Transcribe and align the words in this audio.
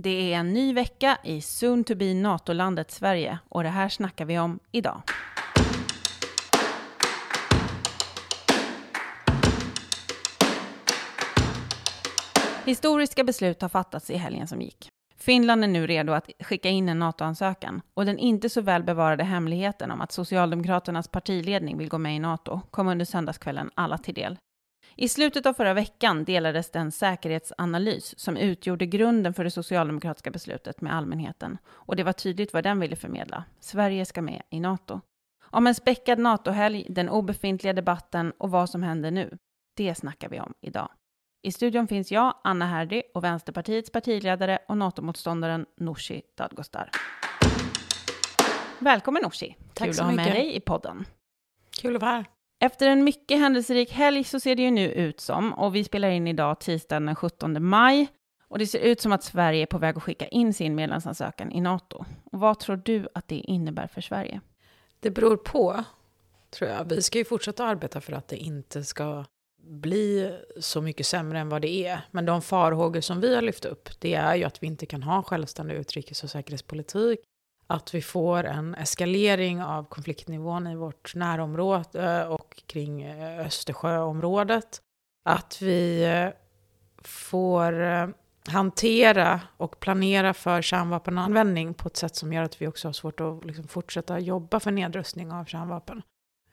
Det 0.00 0.32
är 0.32 0.38
en 0.38 0.52
ny 0.52 0.72
vecka 0.72 1.18
i 1.24 1.40
soon 1.40 1.84
to 1.84 1.94
be 1.94 2.14
NATO-landet 2.14 2.90
Sverige 2.90 3.38
och 3.48 3.62
det 3.62 3.68
här 3.68 3.88
snackar 3.88 4.24
vi 4.24 4.38
om 4.38 4.58
idag. 4.72 5.02
Historiska 12.64 13.24
beslut 13.24 13.62
har 13.62 13.68
fattats 13.68 14.10
i 14.10 14.16
helgen 14.16 14.46
som 14.48 14.62
gick. 14.62 14.88
Finland 15.16 15.64
är 15.64 15.68
nu 15.68 15.86
redo 15.86 16.12
att 16.12 16.30
skicka 16.40 16.68
in 16.68 16.88
en 16.88 16.98
NATO-ansökan 16.98 17.82
och 17.94 18.06
den 18.06 18.18
inte 18.18 18.48
så 18.48 18.60
väl 18.60 18.82
bevarade 18.82 19.24
hemligheten 19.24 19.90
om 19.90 20.00
att 20.00 20.12
Socialdemokraternas 20.12 21.08
partiledning 21.08 21.78
vill 21.78 21.88
gå 21.88 21.98
med 21.98 22.16
i 22.16 22.18
NATO 22.18 22.60
kom 22.70 22.88
under 22.88 23.04
söndagskvällen 23.04 23.70
alla 23.74 23.98
till 23.98 24.14
del. 24.14 24.38
I 25.00 25.08
slutet 25.08 25.46
av 25.46 25.54
förra 25.54 25.74
veckan 25.74 26.24
delades 26.24 26.70
den 26.70 26.92
säkerhetsanalys 26.92 28.18
som 28.18 28.36
utgjorde 28.36 28.86
grunden 28.86 29.34
för 29.34 29.44
det 29.44 29.50
socialdemokratiska 29.50 30.30
beslutet 30.30 30.80
med 30.80 30.94
allmänheten 30.94 31.58
och 31.68 31.96
det 31.96 32.02
var 32.02 32.12
tydligt 32.12 32.52
vad 32.52 32.64
den 32.64 32.80
ville 32.80 32.96
förmedla. 32.96 33.44
Sverige 33.60 34.04
ska 34.04 34.22
med 34.22 34.42
i 34.50 34.60
NATO. 34.60 35.00
Om 35.40 35.66
en 35.66 35.74
späckad 35.74 36.18
NATO-helg, 36.18 36.86
den 36.90 37.08
obefintliga 37.08 37.72
debatten 37.72 38.32
och 38.38 38.50
vad 38.50 38.70
som 38.70 38.82
händer 38.82 39.10
nu. 39.10 39.38
Det 39.76 39.94
snackar 39.94 40.28
vi 40.28 40.40
om 40.40 40.54
idag. 40.60 40.88
I 41.42 41.52
studion 41.52 41.88
finns 41.88 42.12
jag, 42.12 42.34
Anna 42.44 42.66
Herdy 42.66 43.02
och 43.14 43.24
Vänsterpartiets 43.24 43.90
partiledare 43.90 44.58
och 44.68 44.76
NATO-motståndaren 44.76 45.66
Nooshi 45.76 46.22
Dadgostar. 46.36 46.90
Välkommen 48.78 49.22
Nooshi! 49.22 49.56
Tack 49.74 49.86
Kul 49.86 49.94
så 49.94 50.02
att 50.02 50.08
ha 50.08 50.16
med 50.16 50.32
dig 50.32 50.56
i 50.56 50.60
podden. 50.60 51.04
Kul 51.82 51.96
att 51.96 52.02
vara 52.02 52.12
här. 52.12 52.37
Efter 52.60 52.88
en 52.88 53.04
mycket 53.04 53.38
händelserik 53.38 53.92
helg 53.92 54.24
så 54.24 54.40
ser 54.40 54.54
det 54.54 54.62
ju 54.62 54.70
nu 54.70 54.92
ut 54.92 55.20
som, 55.20 55.52
och 55.52 55.74
vi 55.74 55.84
spelar 55.84 56.10
in 56.10 56.26
idag 56.26 56.60
tisdagen 56.60 57.06
den 57.06 57.16
17 57.16 57.64
maj, 57.64 58.08
och 58.48 58.58
det 58.58 58.66
ser 58.66 58.78
ut 58.78 59.00
som 59.00 59.12
att 59.12 59.22
Sverige 59.22 59.62
är 59.62 59.66
på 59.66 59.78
väg 59.78 59.96
att 59.96 60.02
skicka 60.02 60.26
in 60.26 60.54
sin 60.54 60.74
medlemsansökan 60.74 61.52
i 61.52 61.60
NATO. 61.60 62.04
Och 62.24 62.40
vad 62.40 62.58
tror 62.58 62.76
du 62.76 63.08
att 63.14 63.28
det 63.28 63.34
innebär 63.34 63.86
för 63.86 64.00
Sverige? 64.00 64.40
Det 65.00 65.10
beror 65.10 65.36
på, 65.36 65.84
tror 66.50 66.70
jag. 66.70 66.84
Vi 66.84 67.02
ska 67.02 67.18
ju 67.18 67.24
fortsätta 67.24 67.64
arbeta 67.64 68.00
för 68.00 68.12
att 68.12 68.28
det 68.28 68.36
inte 68.36 68.84
ska 68.84 69.24
bli 69.62 70.36
så 70.60 70.80
mycket 70.80 71.06
sämre 71.06 71.38
än 71.38 71.48
vad 71.48 71.62
det 71.62 71.86
är. 71.86 72.00
Men 72.10 72.26
de 72.26 72.42
farhågor 72.42 73.00
som 73.00 73.20
vi 73.20 73.34
har 73.34 73.42
lyft 73.42 73.64
upp, 73.64 73.88
det 73.98 74.14
är 74.14 74.34
ju 74.34 74.44
att 74.44 74.62
vi 74.62 74.66
inte 74.66 74.86
kan 74.86 75.02
ha 75.02 75.16
en 75.16 75.22
självständig 75.22 75.74
utrikes 75.74 76.24
och 76.24 76.30
säkerhetspolitik. 76.30 77.18
Att 77.70 77.94
vi 77.94 78.02
får 78.02 78.44
en 78.44 78.74
eskalering 78.74 79.62
av 79.62 79.84
konfliktnivån 79.84 80.66
i 80.66 80.76
vårt 80.76 81.14
närområde 81.14 82.26
och 82.26 82.62
kring 82.66 83.02
eh, 83.02 83.46
Östersjöområdet. 83.46 84.82
Att 85.24 85.62
vi 85.62 86.04
eh, 86.04 86.28
får 87.02 87.82
eh, 87.82 88.08
hantera 88.46 89.40
och 89.56 89.80
planera 89.80 90.34
för 90.34 90.62
kärnvapenanvändning 90.62 91.74
på 91.74 91.88
ett 91.88 91.96
sätt 91.96 92.16
som 92.16 92.32
gör 92.32 92.42
att 92.42 92.62
vi 92.62 92.66
också 92.66 92.88
har 92.88 92.92
svårt 92.92 93.20
att 93.20 93.44
liksom 93.44 93.68
fortsätta 93.68 94.18
jobba 94.18 94.60
för 94.60 94.70
nedrustning 94.70 95.32
av 95.32 95.44
kärnvapen. 95.44 96.02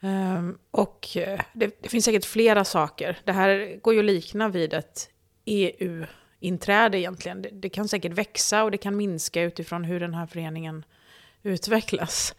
Ehm, 0.01 0.57
och 0.71 1.07
det, 1.53 1.81
det 1.81 1.89
finns 1.89 2.05
säkert 2.05 2.25
flera 2.25 2.65
saker. 2.65 3.17
Det 3.23 3.31
här 3.31 3.79
går 3.81 3.93
ju 3.93 3.99
att 3.99 4.05
likna 4.05 4.49
vid 4.49 4.73
ett 4.73 5.09
EU-inträde 5.45 6.99
egentligen. 6.99 7.41
Det, 7.41 7.49
det 7.49 7.69
kan 7.69 7.87
säkert 7.87 8.11
växa 8.11 8.63
och 8.63 8.71
det 8.71 8.77
kan 8.77 8.97
minska 8.97 9.41
utifrån 9.41 9.83
hur 9.83 9.99
den 9.99 10.13
här 10.13 10.27
föreningen 10.27 10.85
utvecklas. 11.45 12.35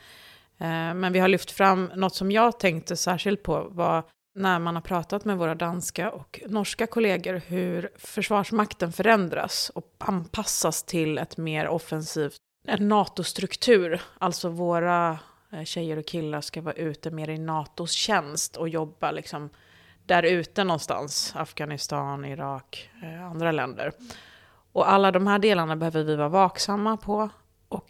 Eh, 0.59 0.95
men 0.95 1.13
vi 1.13 1.19
har 1.19 1.29
lyft 1.29 1.51
fram 1.51 1.91
något 1.95 2.15
som 2.15 2.31
jag 2.31 2.59
tänkte 2.59 2.97
särskilt 2.97 3.43
på 3.43 3.69
var 3.71 4.05
när 4.35 4.59
man 4.59 4.75
har 4.75 4.83
pratat 4.83 5.25
med 5.25 5.37
våra 5.37 5.55
danska 5.55 6.11
och 6.11 6.41
norska 6.47 6.87
kollegor 6.87 7.43
hur 7.47 7.91
Försvarsmakten 7.97 8.93
förändras 8.93 9.71
och 9.75 9.95
anpassas 9.99 10.83
till 10.83 11.19
ett 11.19 11.37
mer 11.37 11.69
offensivt, 11.69 12.37
en 12.69 12.89
NATO-struktur. 12.89 14.01
Alltså 14.19 14.49
våra 14.49 15.19
eh, 15.53 15.65
tjejer 15.65 15.97
och 15.97 16.07
killar 16.07 16.41
ska 16.41 16.61
vara 16.61 16.75
ute 16.75 17.11
mer 17.11 17.31
i 17.31 17.39
NATOs 17.39 17.93
tjänst 17.93 18.57
och 18.57 18.69
jobba 18.69 19.11
liksom 19.11 19.51
där 20.07 20.23
ute 20.23 20.65
någonstans, 20.65 21.33
Afghanistan, 21.37 22.25
Irak, 22.25 22.91
eh, 23.03 23.27
andra 23.27 23.53
länder. 23.53 23.93
Och 24.73 24.91
alla 24.91 25.13
de 25.13 25.27
här 25.27 25.39
delarna 25.39 25.77
behöver 25.77 26.03
vi 26.03 26.17
vara 26.17 26.29
vaksamma 26.29 26.97
på 26.97 27.31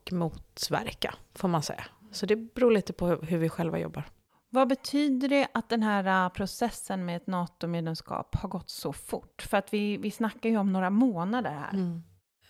och 0.07 0.13
motverka, 0.13 1.15
får 1.35 1.49
man 1.49 1.63
säga. 1.63 1.85
Så 2.13 2.27
det 2.27 2.37
beror 2.37 2.73
lite 2.73 2.93
på 2.93 3.07
hur 3.07 3.39
vi 3.39 3.49
själva 3.49 3.79
jobbar. 3.79 4.05
Vad 4.51 4.69
betyder 4.69 5.29
det 5.29 5.49
att 5.55 5.69
den 5.69 5.83
här 5.83 6.27
uh, 6.27 6.33
processen 6.33 7.05
med 7.05 7.17
ett 7.17 7.27
NATO-medlemskap 7.27 8.35
har 8.35 8.49
gått 8.49 8.71
så 8.71 8.93
fort? 8.93 9.43
För 9.43 9.57
att 9.57 9.73
vi, 9.75 9.97
vi 9.97 10.11
snackar 10.11 10.49
ju 10.49 10.57
om 10.57 10.73
några 10.73 10.91
månader 10.91 11.51
här. 11.51 12.01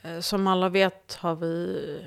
Eh, 0.02 0.20
Som 0.20 0.46
alla 0.46 0.68
vet 0.68 1.14
har 1.14 1.36
vi 1.36 2.06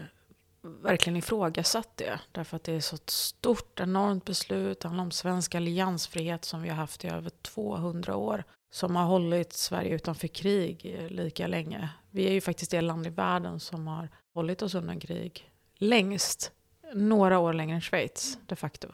verkligen 0.62 1.18
ifrågasatt 1.18 1.98
det. 1.98 2.20
Därför 2.32 2.56
att 2.56 2.64
det 2.64 2.74
är 2.74 2.80
så 2.80 2.96
ett 2.96 3.10
stort, 3.10 3.80
enormt 3.80 4.26
beslut. 4.26 4.80
Det 4.80 4.88
handlar 4.88 5.04
om 5.04 5.12
svensk 5.12 5.56
alliansfrihet 5.56 6.46
som 6.46 6.62
vi 6.62 6.70
har 6.70 6.76
haft 6.76 7.06
i 7.06 7.08
över 7.08 7.30
200 7.30 8.16
år. 8.16 8.44
Som 8.72 8.96
har 8.96 9.06
hållit 9.06 9.54
Sverige 9.54 9.96
utanför 9.96 10.28
krig 10.28 10.96
eh, 11.00 11.10
lika 11.10 11.48
länge. 11.48 11.90
Vi 12.12 12.28
är 12.28 12.32
ju 12.32 12.42
faktiskt 12.42 12.72
det 12.72 12.82
land 12.82 13.08
i 13.08 13.10
världen 13.10 13.60
som 13.60 13.88
har 13.88 14.10
hållit 14.40 14.62
oss 14.62 14.76
undan 14.76 15.00
krig 15.00 15.52
längst. 15.78 16.52
Några 16.94 17.40
år 17.40 17.54
längre 17.54 17.76
än 17.76 17.82
Schweiz, 17.82 18.38
de 18.46 18.56
facto. 18.56 18.88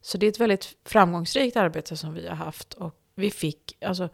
Så 0.00 0.18
det 0.18 0.26
är 0.26 0.30
ett 0.30 0.40
väldigt 0.40 0.76
framgångsrikt 0.84 1.56
arbete 1.56 1.96
som 1.96 2.14
vi 2.14 2.28
har 2.28 2.36
haft. 2.36 2.74
Och 2.74 2.94
vi 3.14 3.30
fick, 3.30 3.76
alltså, 3.84 4.08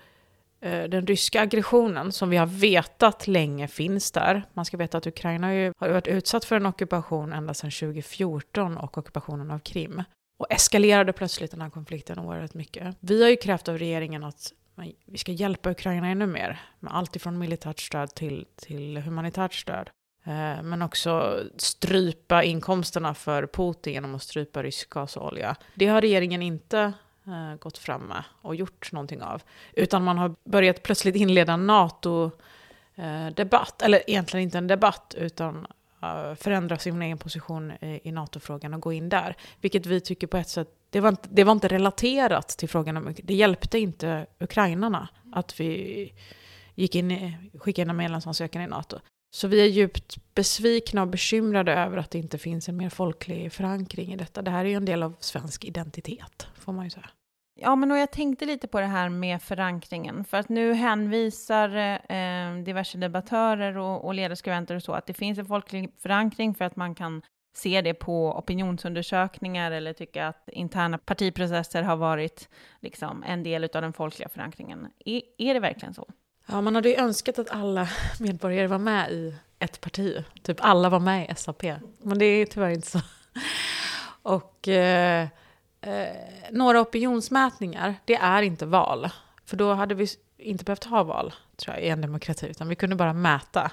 eh, 0.60 0.84
den 0.84 1.06
ryska 1.06 1.40
aggressionen 1.40 2.12
som 2.12 2.30
vi 2.30 2.36
har 2.36 2.46
vetat 2.46 3.26
länge 3.26 3.68
finns 3.68 4.12
där. 4.12 4.42
Man 4.54 4.64
ska 4.64 4.76
veta 4.76 4.98
att 4.98 5.06
Ukraina 5.06 5.54
ju 5.54 5.72
har 5.76 5.88
varit 5.88 6.06
utsatt 6.06 6.44
för 6.44 6.56
en 6.56 6.66
ockupation 6.66 7.32
ända 7.32 7.54
sedan 7.54 7.70
2014 7.70 8.76
och 8.76 8.98
ockupationen 8.98 9.50
av 9.50 9.58
Krim. 9.58 10.02
Och 10.38 10.52
eskalerade 10.52 11.12
plötsligt 11.12 11.50
den 11.50 11.60
här 11.60 11.70
konflikten 11.70 12.18
oerhört 12.18 12.54
mycket. 12.54 12.96
Vi 13.00 13.22
har 13.22 13.30
ju 13.30 13.36
krävt 13.36 13.68
av 13.68 13.78
regeringen 13.78 14.24
att 14.24 14.52
vi 15.04 15.18
ska 15.18 15.32
hjälpa 15.32 15.70
Ukraina 15.70 16.08
ännu 16.08 16.26
mer. 16.26 16.60
Med 16.80 16.96
allt 16.96 17.16
ifrån 17.16 17.38
militärt 17.38 17.80
stöd 17.80 18.14
till, 18.14 18.46
till 18.56 18.96
humanitärt 18.98 19.54
stöd. 19.54 19.90
Eh, 20.26 20.62
men 20.62 20.82
också 20.82 21.40
strypa 21.56 22.42
inkomsterna 22.42 23.14
för 23.14 23.46
Putin 23.46 23.92
genom 23.92 24.14
att 24.14 24.22
strypa 24.22 24.62
rysk 24.62 24.90
gas 24.90 25.16
och 25.16 25.26
olja. 25.26 25.56
Det 25.74 25.86
har 25.86 26.00
regeringen 26.00 26.42
inte 26.42 26.92
eh, 27.26 27.54
gått 27.58 27.78
fram 27.78 28.02
med 28.02 28.24
och 28.42 28.54
gjort 28.54 28.92
någonting 28.92 29.22
av. 29.22 29.42
Utan 29.72 30.04
man 30.04 30.18
har 30.18 30.34
börjat 30.44 30.82
plötsligt 30.82 31.16
inleda 31.16 31.52
en 31.52 31.66
NATO-debatt. 31.66 33.82
Eh, 33.82 33.86
Eller 33.86 34.10
egentligen 34.10 34.44
inte 34.44 34.58
en 34.58 34.66
debatt, 34.66 35.14
utan 35.18 35.66
eh, 36.02 36.34
förändra 36.34 36.78
sin 36.78 37.02
egen 37.02 37.18
position 37.18 37.70
i, 37.70 38.00
i 38.04 38.12
NATO-frågan 38.12 38.74
och 38.74 38.80
gå 38.80 38.92
in 38.92 39.08
där. 39.08 39.36
Vilket 39.60 39.86
vi 39.86 40.00
tycker 40.00 40.26
på 40.26 40.36
ett 40.36 40.48
sätt, 40.48 40.68
det 40.90 41.00
var, 41.00 41.08
inte, 41.08 41.28
det 41.30 41.44
var 41.44 41.52
inte 41.52 41.68
relaterat 41.68 42.48
till 42.48 42.68
frågan 42.68 42.96
om, 42.96 43.14
det 43.22 43.34
hjälpte 43.34 43.78
inte 43.78 44.26
ukrainarna 44.38 45.08
att 45.32 45.60
vi 45.60 46.12
gick 46.74 46.94
in 46.94 47.32
skickade 47.58 47.82
in 47.82 47.90
en 47.90 47.96
medlemsansökan 47.96 48.62
i 48.62 48.66
NATO. 48.66 48.98
Så 49.36 49.48
vi 49.48 49.60
är 49.60 49.66
djupt 49.66 50.34
besvikna 50.34 51.02
och 51.02 51.08
bekymrade 51.08 51.72
över 51.72 51.96
att 51.96 52.10
det 52.10 52.18
inte 52.18 52.38
finns 52.38 52.68
en 52.68 52.76
mer 52.76 52.88
folklig 52.88 53.52
förankring 53.52 54.12
i 54.12 54.16
detta. 54.16 54.42
Det 54.42 54.50
här 54.50 54.64
är 54.64 54.68
ju 54.68 54.74
en 54.74 54.84
del 54.84 55.02
av 55.02 55.16
svensk 55.20 55.64
identitet, 55.64 56.46
får 56.54 56.72
man 56.72 56.84
ju 56.84 56.90
säga. 56.90 57.10
Ja, 57.60 57.76
men 57.76 57.90
och 57.90 57.98
jag 57.98 58.10
tänkte 58.10 58.44
lite 58.44 58.68
på 58.68 58.80
det 58.80 58.86
här 58.86 59.08
med 59.08 59.42
förankringen, 59.42 60.24
för 60.24 60.36
att 60.36 60.48
nu 60.48 60.72
hänvisar 60.72 61.68
eh, 62.12 62.62
diverse 62.64 62.98
debattörer 62.98 63.78
och, 63.78 64.04
och 64.04 64.14
ledarskribenter 64.14 64.74
och 64.74 64.82
så 64.82 64.92
att 64.92 65.06
det 65.06 65.14
finns 65.14 65.38
en 65.38 65.46
folklig 65.46 65.94
förankring 65.98 66.54
för 66.54 66.64
att 66.64 66.76
man 66.76 66.94
kan 66.94 67.22
se 67.56 67.80
det 67.80 67.94
på 67.94 68.38
opinionsundersökningar 68.38 69.70
eller 69.70 69.92
tycka 69.92 70.26
att 70.26 70.48
interna 70.52 70.98
partiprocesser 70.98 71.82
har 71.82 71.96
varit 71.96 72.48
liksom 72.80 73.24
en 73.26 73.42
del 73.42 73.64
av 73.64 73.82
den 73.82 73.92
folkliga 73.92 74.28
förankringen. 74.28 74.88
Är, 75.04 75.22
är 75.38 75.54
det 75.54 75.60
verkligen 75.60 75.94
så? 75.94 76.08
Ja, 76.46 76.60
man 76.60 76.74
hade 76.74 76.88
ju 76.88 76.94
önskat 76.94 77.38
att 77.38 77.50
alla 77.50 77.88
medborgare 78.20 78.66
var 78.66 78.78
med 78.78 79.12
i 79.12 79.34
ett 79.58 79.80
parti. 79.80 80.24
Typ 80.42 80.56
alla 80.60 80.88
var 80.88 81.00
med 81.00 81.30
i 81.30 81.34
SAP. 81.34 81.62
Men 81.98 82.18
det 82.18 82.24
är 82.24 82.46
tyvärr 82.46 82.70
inte 82.70 82.90
så. 82.90 83.00
Och 84.22 84.68
eh, 84.68 85.28
eh, 85.80 86.16
några 86.50 86.80
opinionsmätningar, 86.80 87.94
det 88.04 88.14
är 88.14 88.42
inte 88.42 88.66
val. 88.66 89.08
För 89.44 89.56
då 89.56 89.74
hade 89.74 89.94
vi 89.94 90.06
inte 90.38 90.64
behövt 90.64 90.84
ha 90.84 91.02
val, 91.02 91.34
tror 91.56 91.74
jag, 91.76 91.84
i 91.84 91.88
en 91.88 92.00
demokrati. 92.00 92.46
Utan 92.46 92.68
vi 92.68 92.76
kunde 92.76 92.96
bara 92.96 93.12
mäta. 93.12 93.70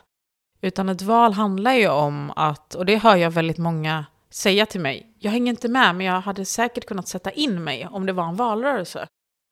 Utan 0.61 0.89
ett 0.89 1.01
val 1.01 1.33
handlar 1.33 1.73
ju 1.73 1.89
om 1.89 2.31
att, 2.35 2.75
och 2.75 2.85
det 2.85 2.97
hör 2.97 3.15
jag 3.15 3.31
väldigt 3.31 3.57
många 3.57 4.05
säga 4.29 4.65
till 4.65 4.81
mig, 4.81 5.13
jag 5.19 5.31
hänger 5.31 5.49
inte 5.49 5.67
med, 5.67 5.95
men 5.95 6.05
jag 6.05 6.21
hade 6.21 6.45
säkert 6.45 6.85
kunnat 6.85 7.07
sätta 7.07 7.31
in 7.31 7.63
mig 7.63 7.87
om 7.91 8.05
det 8.05 8.13
var 8.13 8.27
en 8.27 8.35
valrörelse. 8.35 9.07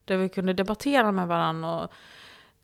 Där 0.06 0.18
vi 0.18 0.29
kunde 0.29 0.53
debattera 0.53 1.12
med 1.12 1.27
varandra 1.27 1.79
och 1.79 1.91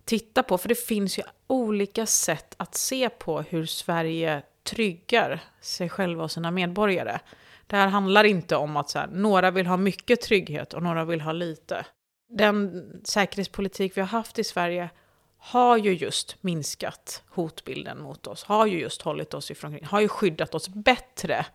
titta 0.07 0.43
på, 0.43 0.57
för 0.57 0.69
det 0.69 0.79
finns 0.79 1.19
ju 1.19 1.23
olika 1.47 2.05
sätt 2.05 2.55
att 2.57 2.75
se 2.75 3.09
på 3.09 3.41
hur 3.41 3.65
Sverige 3.65 4.41
tryggar 4.63 5.39
sig 5.61 5.89
själva 5.89 6.23
och 6.23 6.31
sina 6.31 6.51
medborgare. 6.51 7.19
Det 7.67 7.75
här 7.75 7.87
handlar 7.87 8.23
inte 8.23 8.55
om 8.55 8.77
att 8.77 8.89
så 8.89 8.99
här, 8.99 9.07
några 9.07 9.51
vill 9.51 9.67
ha 9.67 9.77
mycket 9.77 10.21
trygghet 10.21 10.73
och 10.73 10.83
några 10.83 11.05
vill 11.05 11.21
ha 11.21 11.31
lite. 11.31 11.85
Den 12.29 12.85
säkerhetspolitik 13.03 13.97
vi 13.97 14.01
har 14.01 14.07
haft 14.07 14.39
i 14.39 14.43
Sverige 14.43 14.89
har 15.37 15.77
ju 15.77 15.93
just 15.93 16.43
minskat 16.43 17.23
hotbilden 17.29 17.99
mot 17.99 18.27
oss, 18.27 18.43
har 18.43 18.65
ju 18.65 18.79
just 18.79 19.01
hållit 19.01 19.33
oss 19.33 19.51
ifrån 19.51 19.71
krig, 19.71 19.85
har 19.85 20.01
ju 20.01 20.07
skyddat 20.07 20.55
oss 20.55 20.69
bättre 20.69 21.45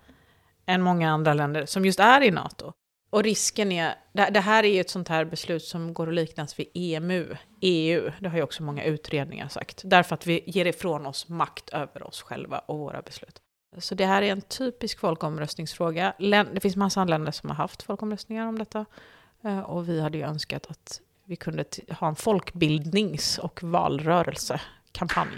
än 0.67 0.83
många 0.83 1.11
andra 1.11 1.35
länder 1.35 1.67
som 1.67 1.85
just 1.85 2.01
är 2.01 2.21
i 2.21 2.31
NATO. 2.31 2.73
Och 3.11 3.23
risken 3.23 3.73
är, 3.73 3.95
det 4.13 4.41
här 4.41 4.65
är 4.65 4.69
ju 4.69 4.81
ett 4.81 4.91
sånt 4.91 5.09
här 5.09 5.25
beslut 5.25 5.65
som 5.65 5.95
går 5.95 6.09
att 6.09 6.15
liknas 6.15 6.59
vid 6.59 6.67
EMU, 6.75 7.37
EU, 7.63 8.11
det 8.21 8.29
har 8.29 8.37
ju 8.37 8.43
också 8.43 8.63
många 8.63 8.85
utredningar 8.85 9.49
sagt, 9.49 9.83
därför 9.85 10.15
att 10.15 10.27
vi 10.27 10.43
ger 10.47 10.67
ifrån 10.67 11.07
oss 11.07 11.29
makt 11.29 11.71
över 11.71 12.07
oss 12.07 12.23
själva 12.23 12.59
och 12.59 12.79
våra 12.79 13.03
beslut. 13.03 13.43
Så 13.79 13.95
det 13.95 14.07
här 14.07 14.23
är 14.23 14.33
en 14.33 14.41
typisk 14.41 14.99
folkomröstningsfråga. 14.99 16.15
Det 16.53 16.61
finns 16.61 16.77
massa 16.77 17.05
länder 17.05 17.33
som 17.33 17.51
har 17.51 17.57
haft 17.57 17.83
folkomröstningar 17.83 18.47
om 18.47 18.59
detta. 18.59 18.87
Eh, 19.43 19.61
och 19.61 19.89
vi 19.89 20.01
hade 20.01 20.19
ju 20.19 20.25
önskat 20.25 20.67
att 20.67 21.01
vi 21.25 21.37
kunde 21.37 21.65
ha 21.91 22.09
en 22.09 22.17
folkbildnings 22.17 23.39
och 23.39 23.63
valrörelsekampanj. 23.63 25.37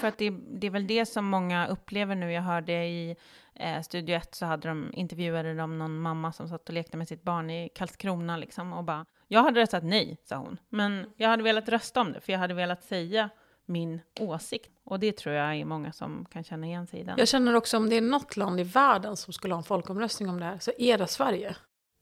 För 0.00 0.08
att 0.08 0.18
det, 0.18 0.30
det, 0.30 0.66
är 0.66 0.70
väl 0.70 0.86
det 0.86 1.06
som 1.06 1.24
många 1.24 1.66
upplever 1.66 2.14
nu. 2.14 2.32
Jag 2.32 2.42
hörde 2.42 2.72
i 2.72 3.16
eh, 3.54 3.82
Studio 3.82 4.16
1 4.16 4.34
så 4.34 4.46
hade 4.46 4.68
de, 4.68 4.90
intervjuade 4.92 5.54
de 5.54 5.78
någon 5.78 6.00
mamma 6.00 6.32
som 6.32 6.48
satt 6.48 6.68
och 6.68 6.74
lekte 6.74 6.96
med 6.96 7.08
sitt 7.08 7.22
barn 7.22 7.50
i 7.50 7.68
Karlskrona 7.74 8.36
liksom 8.36 8.72
och 8.72 8.84
bara, 8.84 9.06
jag 9.28 9.42
hade 9.42 9.60
röstat 9.60 9.84
nej, 9.84 10.16
sa 10.24 10.36
hon. 10.36 10.58
Men 10.68 11.06
jag 11.16 11.28
hade 11.28 11.42
velat 11.42 11.68
rösta 11.68 12.00
om 12.00 12.12
det, 12.12 12.20
för 12.20 12.32
jag 12.32 12.38
hade 12.40 12.54
velat 12.54 12.84
säga 12.84 13.30
min 13.66 14.00
åsikt. 14.20 14.70
Och 14.84 15.00
det 15.00 15.16
tror 15.16 15.34
jag 15.34 15.56
är 15.56 15.64
många 15.64 15.92
som 15.92 16.26
kan 16.30 16.44
känna 16.44 16.66
igen 16.66 16.86
sig 16.86 17.00
i 17.00 17.04
den. 17.04 17.14
Jag 17.18 17.28
känner 17.28 17.54
också 17.54 17.76
om 17.76 17.90
det 17.90 17.96
är 17.96 18.00
något 18.00 18.36
land 18.36 18.60
i 18.60 18.62
världen 18.62 19.16
som 19.16 19.32
skulle 19.32 19.54
ha 19.54 19.58
en 19.58 19.64
folkomröstning 19.64 20.28
om 20.28 20.40
det 20.40 20.44
här, 20.44 20.58
så 20.58 20.72
är 20.78 20.98
det 20.98 21.06
Sverige. 21.06 21.56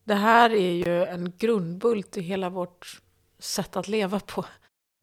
Det 0.04 0.14
här 0.14 0.50
är 0.50 0.72
ju 0.72 1.04
en 1.04 1.32
grundbult 1.36 2.16
i 2.16 2.20
hela 2.20 2.48
vårt 2.50 3.00
sätt 3.38 3.76
att 3.76 3.88
leva 3.88 4.20
på. 4.20 4.44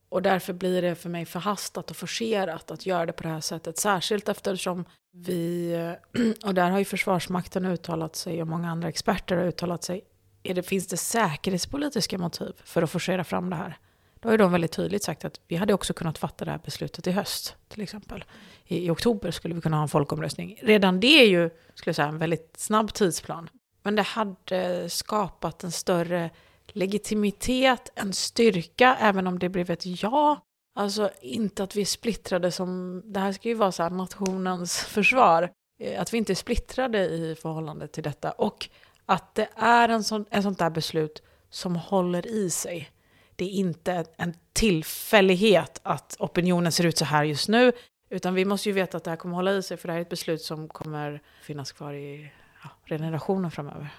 Och 0.09 0.21
därför 0.21 0.53
blir 0.53 0.81
det 0.81 0.95
för 0.95 1.09
mig 1.09 1.25
förhastat 1.25 1.91
och 1.91 1.97
forcerat 1.97 2.71
att 2.71 2.85
göra 2.85 3.05
det 3.05 3.13
på 3.13 3.23
det 3.23 3.29
här 3.29 3.41
sättet. 3.41 3.77
Särskilt 3.77 4.29
eftersom 4.29 4.85
vi, 5.11 5.73
och 6.45 6.53
där 6.53 6.69
har 6.69 6.79
ju 6.79 6.85
Försvarsmakten 6.85 7.65
uttalat 7.65 8.15
sig 8.15 8.41
och 8.41 8.47
många 8.47 8.71
andra 8.71 8.89
experter 8.89 9.37
har 9.37 9.43
uttalat 9.43 9.83
sig. 9.83 10.01
Är 10.43 10.53
det, 10.53 10.63
finns 10.63 10.87
det 10.87 10.97
säkerhetspolitiska 10.97 12.17
motiv 12.17 12.53
för 12.63 12.81
att 12.81 12.91
forcera 12.91 13.23
fram 13.23 13.49
det 13.49 13.55
här? 13.55 13.77
Då 14.19 14.27
har 14.27 14.33
ju 14.33 14.37
de 14.37 14.51
väldigt 14.51 14.71
tydligt 14.71 15.03
sagt 15.03 15.25
att 15.25 15.39
vi 15.47 15.55
hade 15.55 15.73
också 15.73 15.93
kunnat 15.93 16.17
fatta 16.17 16.45
det 16.45 16.51
här 16.51 16.59
beslutet 16.65 17.07
i 17.07 17.11
höst, 17.11 17.55
till 17.67 17.81
exempel. 17.81 18.23
I, 18.65 18.85
I, 18.85 18.89
oktober 18.89 19.31
skulle 19.31 19.55
vi 19.55 19.61
kunna 19.61 19.77
ha 19.77 19.83
en 19.83 19.89
folkomröstning. 19.89 20.59
Redan 20.61 20.99
det 20.99 21.21
är 21.21 21.27
ju, 21.27 21.49
skulle 21.49 21.89
jag 21.89 21.95
säga, 21.95 22.07
en 22.07 22.17
väldigt 22.17 22.53
snabb 22.57 22.93
tidsplan. 22.93 23.49
Men 23.83 23.95
det 23.95 24.01
hade 24.01 24.89
skapat 24.89 25.63
en 25.63 25.71
större 25.71 26.29
legitimitet, 26.67 27.89
en 27.95 28.13
styrka, 28.13 28.97
även 28.99 29.27
om 29.27 29.39
det 29.39 29.49
blev 29.49 29.71
ett 29.71 30.03
ja. 30.03 30.45
Alltså 30.75 31.09
inte 31.21 31.63
att 31.63 31.75
vi 31.75 31.81
är 31.81 31.85
splittrade 31.85 32.51
som, 32.51 33.01
det 33.05 33.19
här 33.19 33.31
ska 33.31 33.47
ju 33.49 33.55
vara 33.55 33.71
så 33.71 33.83
här 33.83 33.89
nationens 33.89 34.77
försvar. 34.77 35.51
Eh, 35.79 36.01
att 36.01 36.13
vi 36.13 36.17
inte 36.17 36.33
är 36.33 36.35
splittrade 36.35 37.05
i 37.05 37.35
förhållande 37.41 37.87
till 37.87 38.03
detta. 38.03 38.31
Och 38.31 38.69
att 39.11 39.35
det 39.35 39.49
är 39.55 39.89
en 39.89 40.03
sån, 40.03 40.25
en 40.29 40.43
sånt 40.43 40.59
där 40.59 40.69
beslut 40.69 41.23
som 41.49 41.75
håller 41.75 42.27
i 42.27 42.49
sig. 42.49 42.91
Det 43.35 43.45
är 43.45 43.49
inte 43.49 44.05
en 44.17 44.33
tillfällighet 44.53 45.79
att 45.83 46.15
opinionen 46.19 46.71
ser 46.71 46.85
ut 46.85 46.97
så 46.97 47.05
här 47.05 47.23
just 47.23 47.49
nu. 47.49 47.71
Utan 48.09 48.33
vi 48.33 48.45
måste 48.45 48.69
ju 48.69 48.73
veta 48.73 48.97
att 48.97 49.03
det 49.03 49.09
här 49.09 49.17
kommer 49.17 49.35
hålla 49.35 49.51
i 49.51 49.63
sig, 49.63 49.77
för 49.77 49.87
det 49.87 49.91
här 49.91 49.99
är 49.99 50.01
ett 50.01 50.09
beslut 50.09 50.41
som 50.41 50.67
kommer 50.67 51.21
finnas 51.41 51.71
kvar 51.71 51.93
i 51.93 52.31
ja, 52.63 52.69
generationer 52.85 53.49
framöver. 53.49 53.89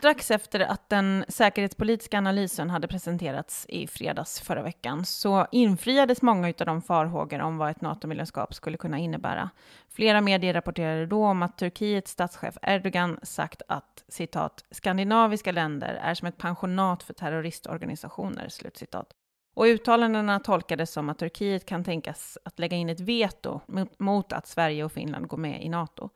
Strax 0.00 0.30
efter 0.30 0.60
att 0.60 0.88
den 0.88 1.24
säkerhetspolitiska 1.28 2.18
analysen 2.18 2.70
hade 2.70 2.88
presenterats 2.88 3.66
i 3.68 3.86
fredags 3.86 4.40
förra 4.40 4.62
veckan 4.62 5.04
så 5.04 5.46
infriades 5.52 6.22
många 6.22 6.48
av 6.48 6.66
de 6.66 6.82
farhågor 6.82 7.40
om 7.40 7.58
vad 7.58 7.70
ett 7.70 7.80
NATO-medlemskap 7.80 8.54
skulle 8.54 8.76
kunna 8.76 8.98
innebära. 8.98 9.50
Flera 9.88 10.20
medier 10.20 10.54
rapporterade 10.54 11.06
då 11.06 11.26
om 11.26 11.42
att 11.42 11.58
Turkiets 11.58 12.10
statschef 12.10 12.58
Erdogan 12.62 13.18
sagt 13.22 13.62
att 13.68 14.04
citat, 14.08 14.64
skandinaviska 14.70 15.52
länder 15.52 15.94
är 16.02 16.14
som 16.14 16.28
ett 16.28 16.38
pensionat 16.38 17.02
för 17.02 17.14
terroristorganisationer, 17.14 18.48
slutcitat. 18.48 19.06
Och 19.54 19.64
uttalandena 19.64 20.40
tolkades 20.40 20.92
som 20.92 21.08
att 21.08 21.18
Turkiet 21.18 21.66
kan 21.66 21.84
tänkas 21.84 22.38
att 22.44 22.58
lägga 22.58 22.76
in 22.76 22.88
ett 22.88 23.00
veto 23.00 23.60
mot, 23.66 23.98
mot 23.98 24.32
att 24.32 24.46
Sverige 24.46 24.84
och 24.84 24.92
Finland 24.92 25.28
går 25.28 25.38
med 25.38 25.64
i 25.64 25.68
NATO 25.68 26.10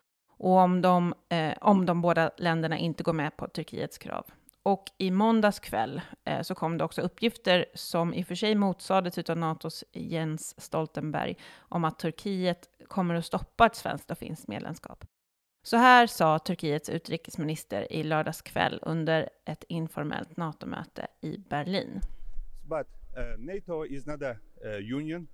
och 0.44 0.58
om 0.58 0.82
de, 0.82 1.14
eh, 1.28 1.54
om 1.60 1.86
de 1.86 2.00
båda 2.00 2.30
länderna 2.36 2.78
inte 2.78 3.02
går 3.02 3.12
med 3.12 3.36
på 3.36 3.48
Turkiets 3.48 3.98
krav. 3.98 4.26
Och 4.62 4.84
i 4.98 5.10
måndags 5.10 5.60
kväll 5.60 6.00
eh, 6.24 6.42
så 6.42 6.54
kom 6.54 6.78
det 6.78 6.84
också 6.84 7.02
uppgifter 7.02 7.66
som 7.74 8.14
i 8.14 8.22
och 8.22 8.26
för 8.26 8.34
sig 8.34 8.54
motsades 8.54 9.30
av 9.30 9.38
NATOs 9.38 9.84
Jens 9.92 10.60
Stoltenberg 10.60 11.36
om 11.58 11.84
att 11.84 11.98
Turkiet 11.98 12.68
kommer 12.88 13.14
att 13.14 13.24
stoppa 13.24 13.66
ett 13.66 13.74
svenskt 13.74 14.10
och 14.10 14.18
finskt 14.18 14.48
medlemskap. 14.48 15.04
Så 15.62 15.76
här 15.76 16.06
sa 16.06 16.38
Turkiets 16.38 16.88
utrikesminister 16.88 17.92
i 17.92 18.02
lördags 18.02 18.42
kväll 18.42 18.78
under 18.82 19.28
ett 19.44 19.64
informellt 19.68 20.36
NATO-möte 20.36 21.06
i 21.20 21.38
Berlin. 21.38 22.00
But 22.62 22.86
uh, 23.16 23.44
NATO 23.44 23.84
is 23.84 24.06
not 24.06 24.22
a 24.22 24.36
uh, 24.64 24.96
union, 24.96 25.28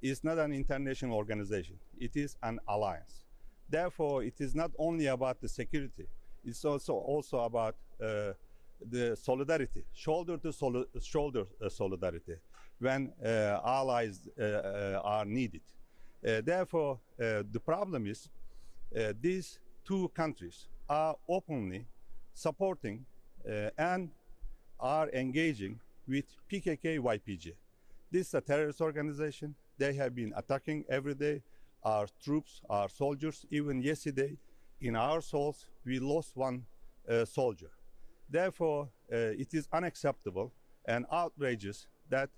it's 0.00 0.20
not 0.22 0.38
an 0.38 0.52
international 0.52 1.18
organization. 1.18 1.78
It 1.98 2.16
is 2.16 2.36
an 2.40 2.60
alliance. 2.64 3.23
Therefore, 3.68 4.22
it 4.22 4.40
is 4.40 4.54
not 4.54 4.70
only 4.78 5.06
about 5.06 5.40
the 5.40 5.48
security, 5.48 6.06
it's 6.44 6.64
also, 6.64 6.94
also 6.94 7.38
about 7.38 7.74
uh, 8.00 8.32
the 8.90 9.16
solidarity, 9.16 9.84
shoulder 9.94 10.36
to 10.36 10.52
sol 10.52 10.84
shoulder 11.00 11.44
uh, 11.62 11.68
solidarity 11.68 12.34
when 12.78 13.12
uh, 13.24 13.60
allies 13.64 14.20
uh, 14.38 14.42
uh, 14.42 15.00
are 15.04 15.24
needed. 15.24 15.62
Uh, 16.26 16.40
therefore, 16.40 16.98
the 17.18 17.60
problem 17.64 18.06
is 18.06 18.28
these 19.20 19.58
two 19.84 20.08
countries 20.14 20.68
are 20.88 21.16
openly 21.28 21.86
supporting 22.34 23.04
and 23.76 24.10
are 24.80 25.08
engaging 25.10 25.78
with 26.08 26.24
PKK 26.50 26.98
YPG. 26.98 27.52
This 28.10 28.28
is 28.28 28.34
a 28.34 28.40
terrorist 28.40 28.80
organization. 28.80 29.54
They 29.76 29.92
have 29.94 30.14
been 30.14 30.32
attacking 30.36 30.84
every 30.88 31.14
day 31.14 31.42
our 31.84 32.06
troops, 32.22 32.60
our 32.70 32.88
soldiers. 32.88 33.44
Even 33.50 33.82
yesterday, 33.82 34.36
in 34.80 34.96
our 34.96 35.20
souls, 35.20 35.66
we 35.84 35.98
lost 35.98 36.36
one 36.36 36.64
uh, 37.08 37.24
soldier. 37.24 37.70
Therefore, 38.28 38.88
uh, 39.12 39.16
it 39.16 39.52
is 39.52 39.68
unacceptable 39.72 40.52
and 40.86 41.06
outrageous 41.12 41.86
that 42.08 42.30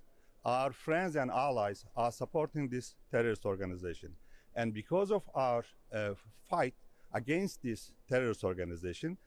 our 0.45 0.71
friends 0.71 1.15
and 1.15 1.31
allies 1.31 1.85
are 1.95 2.11
supporting 2.11 2.69
this 2.69 2.95
terrorist 3.11 3.45
organization. 3.45 4.13
And 4.55 4.73
because 4.73 5.11
of 5.11 5.23
our 5.33 5.63
uh, 5.93 6.11
fight 6.49 6.73
against 7.13 7.61
this 7.61 7.91
terrorist 8.09 8.43
organization, 8.43 9.17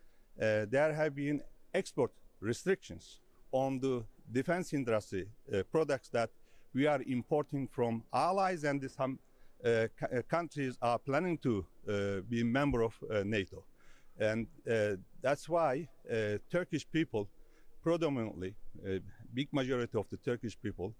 uh, 0.40 0.66
there 0.68 0.92
have 0.94 1.14
been 1.14 1.42
export 1.74 2.12
restrictions 2.40 3.20
on 3.52 3.78
the 3.80 4.04
defense 4.32 4.72
industry 4.72 5.28
uh, 5.52 5.62
products 5.70 6.08
that 6.08 6.30
we 6.72 6.86
are 6.86 7.02
importing 7.06 7.66
from 7.66 8.02
allies 8.12 8.64
and 8.64 8.88
some 8.90 9.18
Uh, 9.62 9.88
uh, 10.02 10.22
countries 10.26 10.78
are 10.80 10.98
planning 10.98 11.36
to 11.36 11.66
uh, 11.86 12.20
be 12.30 12.40
a 12.40 12.44
member 12.44 12.82
of 12.82 12.94
uh, 13.10 13.22
NATO. 13.24 13.62
And 14.18 14.46
that's 15.22 15.48
why 15.48 15.88
Turkish 16.50 16.86
people, 16.90 17.26
predominantly, 17.82 18.54
a 18.86 19.00
big 19.32 19.48
majority 19.50 19.96
of 19.96 20.06
the 20.10 20.18
Turkish 20.18 20.58
people, 20.60 20.94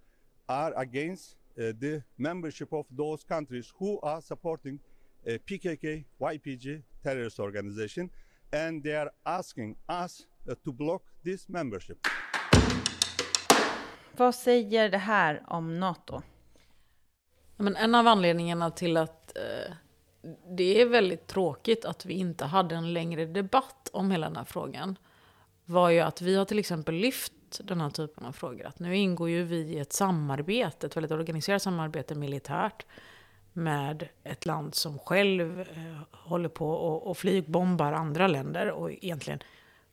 are 0.49 0.73
against 0.77 1.37
the 1.55 2.03
membership 2.17 2.73
of 2.73 2.87
those 2.91 3.23
countries 3.23 3.71
who 3.79 4.01
are 4.03 4.23
supporting 4.23 4.81
PKK, 5.27 6.05
YPG 6.19 6.83
terrorist 7.03 7.39
organization, 7.41 8.11
and 8.53 8.83
they 8.83 8.97
are 8.97 9.11
asking 9.27 9.77
us 9.87 10.25
to 10.65 10.73
block 10.73 11.03
this 11.23 11.47
membership. 11.49 11.99
Vad 14.17 14.35
säger 14.35 14.89
det 14.89 14.99
här 14.99 15.43
om 15.47 15.81
NATO? 15.81 16.23
Men 17.61 17.77
en 17.77 17.95
av 17.95 18.07
anledningarna 18.07 18.71
till 18.71 18.97
att 18.97 19.37
eh, 19.37 19.73
det 20.49 20.81
är 20.81 20.87
väldigt 20.87 21.27
tråkigt 21.27 21.85
att 21.85 22.07
vi 22.07 22.15
inte 22.15 22.45
hade 22.45 22.75
en 22.75 22.93
längre 22.93 23.27
debatt 23.27 23.91
om 23.93 24.11
hela 24.11 24.27
den 24.27 24.37
här 24.37 24.45
frågan 24.45 24.99
var 25.65 25.91
ju 25.91 26.01
att 26.01 26.23
vi 26.23 26.37
har 26.37 26.45
till 26.45 26.59
exempel 26.59 26.95
lyft 26.95 27.33
den 27.65 27.81
här 27.81 27.91
typen 27.91 28.27
av 28.27 28.33
frågor. 28.33 28.67
Att 28.67 28.79
nu 28.79 28.97
ingår 28.97 29.31
ju 29.31 29.43
vi 29.43 29.57
i 29.57 29.79
ett 29.79 29.93
samarbete, 29.93 30.87
ett 30.87 30.97
väldigt 30.97 31.13
organiserat 31.13 31.63
samarbete 31.63 32.15
militärt 32.15 32.87
med 33.53 34.09
ett 34.25 34.47
land 34.47 34.75
som 34.75 34.99
själv 34.99 35.61
eh, 35.61 35.67
håller 36.13 36.49
på 36.49 36.71
och, 36.71 37.07
och 37.07 37.19
flygbombar 37.19 37.93
andra 37.93 38.27
länder 38.27 38.71
och 38.71 38.91
egentligen 38.91 39.41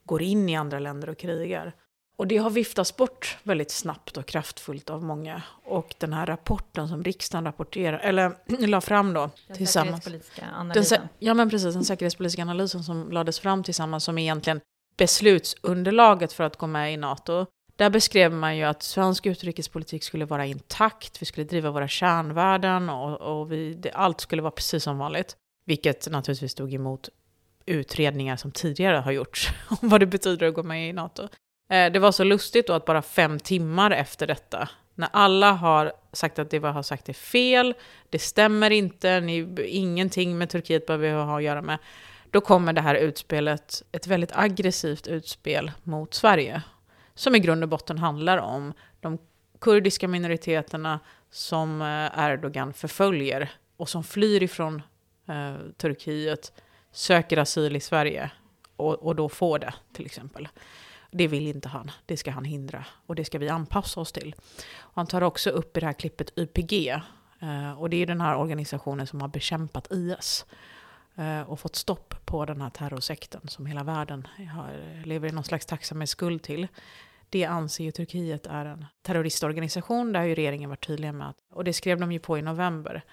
går 0.03 0.21
in 0.21 0.49
i 0.49 0.55
andra 0.55 0.79
länder 0.79 1.09
och 1.09 1.17
krigar. 1.17 1.73
Och 2.17 2.27
det 2.27 2.37
har 2.37 2.49
viftats 2.49 2.97
bort 2.97 3.37
väldigt 3.43 3.71
snabbt 3.71 4.17
och 4.17 4.25
kraftfullt 4.25 4.89
av 4.89 5.03
många. 5.03 5.41
Och 5.63 5.95
den 5.97 6.13
här 6.13 6.25
rapporten 6.25 6.87
som 6.87 7.03
riksdagen 7.03 7.45
rapporterar, 7.45 7.99
eller 7.99 8.37
la 8.67 8.81
fram 8.81 9.13
då 9.13 9.29
den 9.47 9.57
tillsammans. 9.57 10.03
Säkerhetspolitiska 10.03 10.45
analysen. 10.55 10.99
Den, 10.99 11.09
ja 11.19 11.33
men 11.33 11.49
precis, 11.49 11.73
den 11.73 11.85
säkerhetspolitiska 11.85 12.41
analysen 12.41 12.83
som 12.83 13.11
lades 13.11 13.39
fram 13.39 13.63
tillsammans 13.63 14.03
som 14.03 14.17
egentligen 14.17 14.61
beslutsunderlaget 14.97 16.33
för 16.33 16.43
att 16.43 16.57
gå 16.57 16.67
med 16.67 16.93
i 16.93 16.97
NATO. 16.97 17.45
Där 17.75 17.89
beskrev 17.89 18.31
man 18.31 18.57
ju 18.57 18.63
att 18.63 18.83
svensk 18.83 19.25
utrikespolitik 19.25 20.03
skulle 20.03 20.25
vara 20.25 20.45
intakt, 20.45 21.21
vi 21.21 21.25
skulle 21.25 21.47
driva 21.47 21.71
våra 21.71 21.87
kärnvärden 21.87 22.89
och, 22.89 23.21
och 23.21 23.51
vi, 23.51 23.73
det, 23.73 23.91
allt 23.91 24.21
skulle 24.21 24.41
vara 24.41 24.51
precis 24.51 24.83
som 24.83 24.97
vanligt. 24.97 25.35
Vilket 25.65 26.11
naturligtvis 26.11 26.51
stod 26.51 26.73
emot 26.73 27.09
utredningar 27.65 28.35
som 28.35 28.51
tidigare 28.51 28.97
har 28.97 29.11
gjorts 29.11 29.49
om 29.81 29.89
vad 29.89 29.99
det 29.99 30.05
betyder 30.05 30.47
att 30.47 30.53
gå 30.53 30.63
med 30.63 30.89
i 30.89 30.93
NATO. 30.93 31.27
Eh, 31.69 31.91
det 31.91 31.99
var 31.99 32.11
så 32.11 32.23
lustigt 32.23 32.67
då 32.67 32.73
att 32.73 32.85
bara 32.85 33.01
fem 33.01 33.39
timmar 33.39 33.91
efter 33.91 34.27
detta, 34.27 34.69
när 34.95 35.09
alla 35.13 35.51
har 35.51 35.93
sagt 36.13 36.39
att 36.39 36.49
det 36.49 36.59
vi 36.59 36.67
har 36.67 36.83
sagt 36.83 37.09
är 37.09 37.13
fel, 37.13 37.73
det 38.09 38.19
stämmer 38.19 38.71
inte, 38.71 39.19
ni, 39.19 39.55
ingenting 39.65 40.37
med 40.37 40.49
Turkiet 40.49 40.85
behöver 40.85 41.07
vi 41.07 41.13
ha 41.13 41.37
att 41.37 41.43
göra 41.43 41.61
med, 41.61 41.77
då 42.31 42.41
kommer 42.41 42.73
det 42.73 42.81
här 42.81 42.95
utspelet, 42.95 43.83
ett 43.91 44.07
väldigt 44.07 44.31
aggressivt 44.33 45.07
utspel 45.07 45.71
mot 45.83 46.13
Sverige, 46.13 46.61
som 47.15 47.35
i 47.35 47.39
grund 47.39 47.63
och 47.63 47.69
botten 47.69 47.97
handlar 47.97 48.37
om 48.37 48.73
de 49.01 49.17
kurdiska 49.59 50.07
minoriteterna 50.07 50.99
som 51.31 51.81
eh, 51.81 52.25
Erdogan 52.25 52.73
förföljer 52.73 53.49
och 53.77 53.89
som 53.89 54.03
flyr 54.03 54.43
ifrån 54.43 54.81
eh, 55.27 55.55
Turkiet, 55.77 56.53
söker 56.91 57.37
asyl 57.37 57.75
i 57.75 57.79
Sverige 57.79 58.31
och, 58.75 58.93
och 58.93 59.15
då 59.15 59.29
får 59.29 59.59
det 59.59 59.73
till 59.93 60.05
exempel. 60.05 60.47
Det 61.11 61.27
vill 61.27 61.47
inte 61.47 61.69
han, 61.69 61.91
det 62.05 62.17
ska 62.17 62.31
han 62.31 62.45
hindra 62.45 62.85
och 63.05 63.15
det 63.15 63.25
ska 63.25 63.39
vi 63.39 63.49
anpassa 63.49 63.99
oss 63.99 64.11
till. 64.11 64.35
Och 64.77 64.95
han 64.95 65.07
tar 65.07 65.21
också 65.21 65.49
upp 65.49 65.77
i 65.77 65.79
det 65.79 65.85
här 65.85 65.93
klippet 65.93 66.37
YPG 66.37 66.87
eh, 67.41 67.79
och 67.79 67.89
det 67.89 67.97
är 67.97 68.05
den 68.05 68.21
här 68.21 68.35
organisationen 68.35 69.07
som 69.07 69.21
har 69.21 69.27
bekämpat 69.27 69.87
IS 69.91 70.45
eh, 71.15 71.41
och 71.41 71.59
fått 71.59 71.75
stopp 71.75 72.25
på 72.25 72.45
den 72.45 72.61
här 72.61 72.69
terrorsekten 72.69 73.41
som 73.47 73.65
hela 73.65 73.83
världen 73.83 74.27
lever 75.05 75.29
i 75.29 75.31
någon 75.31 75.43
slags 75.43 75.65
tacksamhetsskuld 75.65 76.43
till. 76.43 76.67
Det 77.29 77.45
anser 77.45 77.83
ju 77.83 77.91
Turkiet 77.91 78.45
är 78.45 78.65
en 78.65 78.85
terroristorganisation, 79.01 80.13
det 80.13 80.19
har 80.19 80.25
ju 80.25 80.35
regeringen 80.35 80.69
varit 80.69 80.87
tydliga 80.87 81.11
med. 81.11 81.33
Och 81.49 81.63
det 81.63 81.73
skrev 81.73 81.99
de 81.99 82.11
ju 82.11 82.19
på 82.19 82.37
i 82.37 82.41
november. 82.41 83.03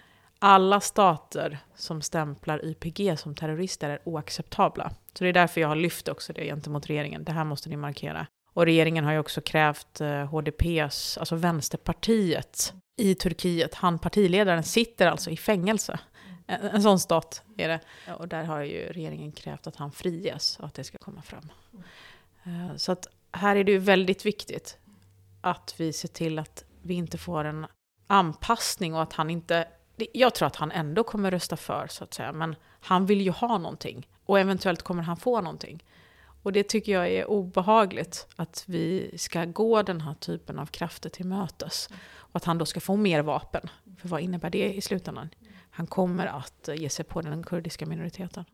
Alla 0.46 0.80
stater 0.80 1.58
som 1.74 2.02
stämplar 2.02 2.64
YPG 2.64 3.16
som 3.18 3.34
terrorister 3.34 3.90
är 3.90 3.98
oacceptabla. 4.04 4.90
Så 5.12 5.24
det 5.24 5.30
är 5.30 5.32
därför 5.32 5.60
jag 5.60 5.68
har 5.68 5.76
lyft 5.76 6.08
också 6.08 6.32
det 6.32 6.44
gentemot 6.44 6.86
regeringen. 6.86 7.24
Det 7.24 7.32
här 7.32 7.44
måste 7.44 7.68
ni 7.68 7.76
markera. 7.76 8.26
Och 8.52 8.64
regeringen 8.64 9.04
har 9.04 9.12
ju 9.12 9.18
också 9.18 9.40
krävt 9.40 10.00
HDPs, 10.30 11.18
alltså 11.18 11.36
Vänsterpartiet 11.36 12.74
i 12.96 13.14
Turkiet. 13.14 13.74
Han 13.74 13.98
partiledaren 13.98 14.62
sitter 14.62 15.06
alltså 15.06 15.30
i 15.30 15.36
fängelse. 15.36 15.98
En, 16.46 16.60
en 16.60 16.82
sån 16.82 16.98
stat 16.98 17.42
är 17.56 17.68
det. 17.68 17.80
Och 18.18 18.28
där 18.28 18.44
har 18.44 18.60
ju 18.60 18.86
regeringen 18.86 19.32
krävt 19.32 19.66
att 19.66 19.76
han 19.76 19.92
friges 19.92 20.58
och 20.58 20.66
att 20.66 20.74
det 20.74 20.84
ska 20.84 20.98
komma 20.98 21.22
fram. 21.22 21.52
Eh, 22.44 22.76
så 22.76 22.92
att 22.92 23.06
här 23.32 23.56
är 23.56 23.64
det 23.64 23.72
ju 23.72 23.78
väldigt 23.78 24.26
viktigt 24.26 24.78
att 25.40 25.74
vi 25.76 25.92
ser 25.92 26.08
till 26.08 26.38
att 26.38 26.64
vi 26.82 26.94
inte 26.94 27.18
får 27.18 27.44
en 27.44 27.66
anpassning 28.06 28.94
och 28.94 29.02
att 29.02 29.12
han 29.12 29.30
inte... 29.30 29.68
Jag 29.96 30.34
tror 30.34 30.46
att 30.46 30.56
han 30.56 30.70
ändå 30.70 31.04
kommer 31.04 31.30
rösta 31.30 31.56
för, 31.56 31.86
så 31.86 32.04
att 32.04 32.14
säga, 32.14 32.32
men 32.32 32.56
han 32.80 33.06
vill 33.06 33.20
ju 33.20 33.30
ha 33.30 33.58
någonting. 33.58 34.08
Och 34.24 34.38
eventuellt 34.38 34.82
kommer 34.82 35.02
han 35.02 35.16
få 35.16 35.40
någonting. 35.40 35.84
Och 36.42 36.52
det 36.52 36.68
tycker 36.68 36.92
jag 36.92 37.08
är 37.08 37.26
obehagligt, 37.26 38.26
att 38.36 38.64
vi 38.66 39.14
ska 39.18 39.44
gå 39.44 39.82
den 39.82 40.00
här 40.00 40.14
typen 40.14 40.58
av 40.58 40.66
krafter 40.66 41.10
till 41.10 41.26
mötes. 41.26 41.88
Och 42.16 42.36
att 42.36 42.44
han 42.44 42.58
då 42.58 42.66
ska 42.66 42.80
få 42.80 42.96
mer 42.96 43.22
vapen. 43.22 43.70
För 43.98 44.08
vad 44.08 44.20
innebär 44.20 44.50
det 44.50 44.74
i 44.74 44.80
slutändan? 44.80 45.28
Han 45.70 45.86
kommer 45.86 46.26
att 46.26 46.68
ge 46.76 46.88
sig 46.88 47.04
på 47.04 47.20
den 47.20 47.42
kurdiska 47.42 47.86
minoriteten. 47.86 48.44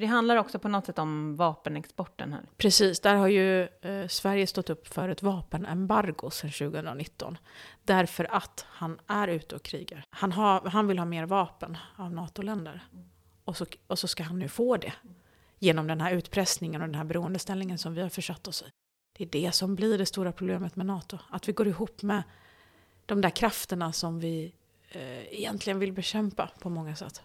För 0.00 0.06
det 0.06 0.12
handlar 0.12 0.36
också 0.36 0.58
på 0.58 0.68
något 0.68 0.86
sätt 0.86 0.98
om 0.98 1.36
vapenexporten 1.36 2.32
här. 2.32 2.42
Precis, 2.56 3.00
där 3.00 3.14
har 3.14 3.28
ju 3.28 3.62
eh, 3.62 4.06
Sverige 4.08 4.46
stått 4.46 4.70
upp 4.70 4.88
för 4.88 5.08
ett 5.08 5.22
vapenembargo 5.22 6.30
sedan 6.30 6.50
2019. 6.50 7.38
Därför 7.84 8.34
att 8.34 8.66
han 8.68 9.00
är 9.06 9.28
ute 9.28 9.56
och 9.56 9.62
krigar. 9.62 10.04
Han, 10.10 10.32
har, 10.32 10.60
han 10.60 10.88
vill 10.88 10.98
ha 10.98 11.06
mer 11.06 11.26
vapen 11.26 11.76
av 11.96 12.12
NATO-länder. 12.12 12.80
Och 13.44 13.56
så, 13.56 13.66
och 13.86 13.98
så 13.98 14.08
ska 14.08 14.22
han 14.22 14.38
nu 14.38 14.48
få 14.48 14.76
det. 14.76 14.92
Genom 15.58 15.86
den 15.86 16.00
här 16.00 16.12
utpressningen 16.12 16.82
och 16.82 16.88
den 16.88 16.94
här 16.94 17.04
beroendeställningen 17.04 17.78
som 17.78 17.94
vi 17.94 18.02
har 18.02 18.08
försatt 18.08 18.48
oss 18.48 18.62
i. 18.62 18.66
Det 19.18 19.24
är 19.24 19.28
det 19.28 19.52
som 19.52 19.74
blir 19.74 19.98
det 19.98 20.06
stora 20.06 20.32
problemet 20.32 20.76
med 20.76 20.86
NATO. 20.86 21.18
Att 21.30 21.48
vi 21.48 21.52
går 21.52 21.68
ihop 21.68 22.02
med 22.02 22.22
de 23.06 23.20
där 23.20 23.30
krafterna 23.30 23.92
som 23.92 24.20
vi 24.20 24.54
eh, 24.88 25.34
egentligen 25.34 25.78
vill 25.78 25.92
bekämpa 25.92 26.50
på 26.60 26.70
många 26.70 26.96
sätt. 26.96 27.22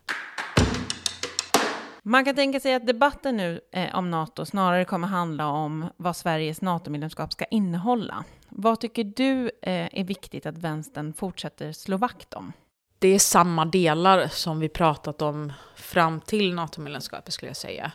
Man 2.08 2.26
kan 2.26 2.36
tänka 2.36 2.60
sig 2.60 2.74
att 2.74 2.88
debatten 2.88 3.38
nu 3.38 3.62
eh, 3.72 3.96
om 3.96 4.12
NATO 4.12 4.46
snarare 4.46 4.86
kommer 4.86 5.08
handla 5.08 5.48
om 5.48 5.86
vad 5.98 6.16
Sveriges 6.16 6.62
NATO-medlemskap 6.62 7.34
ska 7.34 7.46
innehålla. 7.46 8.24
Vad 8.50 8.80
tycker 8.80 9.04
du 9.04 9.46
eh, 9.62 10.00
är 10.00 10.04
viktigt 10.04 10.46
att 10.46 10.58
vänstern 10.58 11.14
fortsätter 11.14 11.72
slå 11.72 11.98
vakt 11.98 12.34
om? 12.34 12.54
Det 13.00 13.08
är 13.08 13.20
samma 13.20 13.66
delar 13.66 14.28
som 14.28 14.60
vi 14.60 14.70
pratat 14.70 15.22
om 15.22 15.54
fram 15.76 16.22
till 16.22 16.54
NATO-medlemskapet 16.54 17.34
skulle 17.34 17.50
jag 17.50 17.58
säga. 17.58 17.92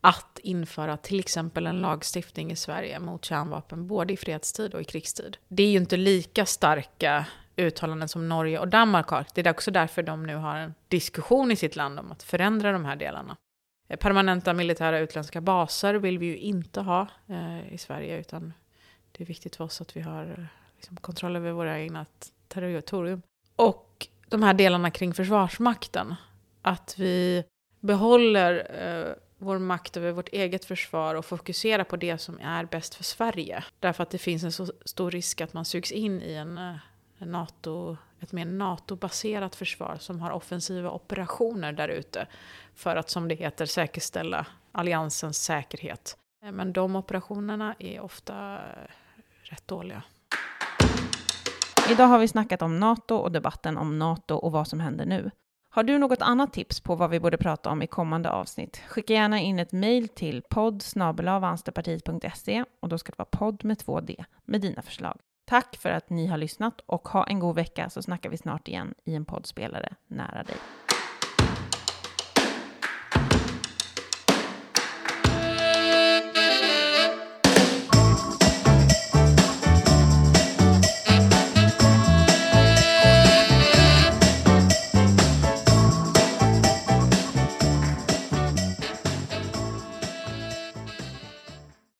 Att 0.00 0.38
införa 0.42 0.96
till 0.96 1.20
exempel 1.20 1.66
en 1.66 1.80
lagstiftning 1.80 2.50
i 2.50 2.56
Sverige 2.56 3.00
mot 3.00 3.24
kärnvapen 3.24 3.86
både 3.86 4.12
i 4.12 4.16
fredstid 4.16 4.74
och 4.74 4.80
i 4.80 4.84
krigstid. 4.84 5.36
Det 5.48 5.62
är 5.62 5.70
ju 5.70 5.78
inte 5.78 5.96
lika 5.96 6.46
starka 6.46 7.24
uttalanden 7.56 8.08
som 8.08 8.28
Norge 8.28 8.58
och 8.58 8.68
Danmark 8.68 9.08
har. 9.08 9.26
Det 9.34 9.46
är 9.46 9.50
också 9.50 9.70
därför 9.70 10.02
de 10.02 10.26
nu 10.26 10.36
har 10.36 10.56
en 10.56 10.74
diskussion 10.88 11.50
i 11.50 11.56
sitt 11.56 11.76
land 11.76 11.98
om 11.98 12.12
att 12.12 12.22
förändra 12.22 12.72
de 12.72 12.84
här 12.84 12.96
delarna. 12.96 13.36
Eh, 13.90 13.96
permanenta 13.96 14.54
militära 14.54 14.98
utländska 14.98 15.40
baser 15.40 15.94
vill 15.94 16.18
vi 16.18 16.26
ju 16.26 16.36
inte 16.36 16.80
ha 16.80 17.08
eh, 17.26 17.72
i 17.74 17.78
Sverige, 17.78 18.20
utan 18.20 18.52
det 19.12 19.24
är 19.24 19.26
viktigt 19.26 19.56
för 19.56 19.64
oss 19.64 19.80
att 19.80 19.96
vi 19.96 20.00
har 20.00 20.24
eh, 20.38 20.44
liksom, 20.76 20.96
kontroll 20.96 21.36
över 21.36 21.52
våra 21.52 21.78
egna 21.80 22.06
territorium. 22.48 23.22
Och 23.56 24.08
de 24.28 24.42
här 24.42 24.54
delarna 24.54 24.90
kring 24.90 25.14
Försvarsmakten, 25.14 26.14
att 26.62 26.94
vi 26.98 27.44
behåller 27.80 28.66
eh, 28.82 29.14
vår 29.38 29.58
makt 29.58 29.96
över 29.96 30.12
vårt 30.12 30.28
eget 30.28 30.64
försvar 30.64 31.14
och 31.14 31.24
fokuserar 31.24 31.84
på 31.84 31.96
det 31.96 32.18
som 32.18 32.38
är 32.42 32.64
bäst 32.64 32.94
för 32.94 33.04
Sverige. 33.04 33.64
Därför 33.80 34.02
att 34.02 34.10
det 34.10 34.18
finns 34.18 34.44
en 34.44 34.52
så 34.52 34.72
stor 34.84 35.10
risk 35.10 35.40
att 35.40 35.52
man 35.52 35.64
sugs 35.64 35.92
in 35.92 36.22
i 36.22 36.34
en, 36.34 36.58
eh, 36.58 36.76
en 37.18 37.32
NATO 37.32 37.96
ett 38.20 38.32
mer 38.32 38.44
NATO-baserat 38.44 39.56
försvar 39.56 39.96
som 40.00 40.20
har 40.20 40.30
offensiva 40.30 40.90
operationer 40.90 41.72
där 41.72 41.88
ute 41.88 42.26
för 42.74 42.96
att, 42.96 43.10
som 43.10 43.28
det 43.28 43.34
heter, 43.34 43.66
säkerställa 43.66 44.46
alliansens 44.72 45.44
säkerhet. 45.44 46.16
Eh, 46.44 46.52
men 46.52 46.72
de 46.72 46.96
operationerna 46.96 47.74
är 47.78 48.00
ofta 48.00 48.54
eh, 48.54 48.90
rätt 49.42 49.68
dåliga. 49.68 50.02
Idag 51.90 52.06
har 52.06 52.18
vi 52.18 52.28
snackat 52.28 52.62
om 52.62 52.80
NATO 52.80 53.14
och 53.14 53.32
debatten 53.32 53.76
om 53.76 53.98
NATO 53.98 54.34
och 54.34 54.52
vad 54.52 54.68
som 54.68 54.80
händer 54.80 55.06
nu. 55.06 55.30
Har 55.72 55.82
du 55.82 55.98
något 55.98 56.22
annat 56.22 56.52
tips 56.52 56.80
på 56.80 56.96
vad 56.96 57.10
vi 57.10 57.20
borde 57.20 57.36
prata 57.36 57.70
om 57.70 57.82
i 57.82 57.86
kommande 57.86 58.30
avsnitt? 58.30 58.82
Skicka 58.88 59.12
gärna 59.12 59.38
in 59.38 59.58
ett 59.58 59.72
mejl 59.72 60.08
till 60.08 60.42
podd 60.50 60.82
och 62.80 62.88
då 62.88 62.98
ska 62.98 63.12
det 63.12 63.18
vara 63.18 63.28
podd 63.30 63.64
med 63.64 63.78
två 63.78 64.00
D 64.00 64.24
med 64.44 64.60
dina 64.60 64.82
förslag. 64.82 65.18
Tack 65.50 65.76
för 65.76 65.90
att 65.90 66.10
ni 66.10 66.26
har 66.26 66.38
lyssnat 66.38 66.80
och 66.86 67.08
ha 67.08 67.24
en 67.24 67.38
god 67.38 67.54
vecka 67.54 67.90
så 67.90 68.02
snackar 68.02 68.30
vi 68.30 68.36
snart 68.36 68.68
igen 68.68 68.94
i 69.04 69.14
en 69.14 69.24
poddspelare 69.24 69.94
nära 70.06 70.42
dig. 70.42 70.56